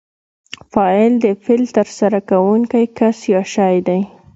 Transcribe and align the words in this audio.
فاعل 0.71 1.13
د 1.23 1.25
فعل 1.43 1.63
ترسره 1.77 2.19
کوونکی 2.29 2.83
کس 2.97 3.17
یا 3.33 3.41
شی 3.53 3.77
دئ. 3.87 4.01